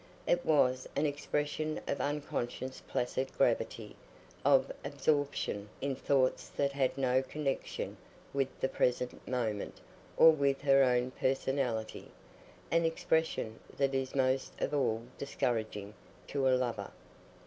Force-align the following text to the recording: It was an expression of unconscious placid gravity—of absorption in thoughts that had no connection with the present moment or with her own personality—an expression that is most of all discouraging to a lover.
It 0.25 0.43
was 0.43 0.89
an 0.95 1.05
expression 1.05 1.79
of 1.87 2.01
unconscious 2.01 2.81
placid 2.87 3.31
gravity—of 3.37 4.71
absorption 4.83 5.69
in 5.79 5.95
thoughts 5.95 6.49
that 6.49 6.71
had 6.71 6.97
no 6.97 7.21
connection 7.21 7.97
with 8.33 8.47
the 8.59 8.67
present 8.67 9.27
moment 9.27 9.79
or 10.17 10.31
with 10.31 10.61
her 10.61 10.81
own 10.81 11.11
personality—an 11.11 12.83
expression 12.83 13.59
that 13.77 13.93
is 13.93 14.15
most 14.15 14.59
of 14.59 14.73
all 14.73 15.03
discouraging 15.19 15.93
to 16.29 16.47
a 16.47 16.57
lover. 16.57 16.89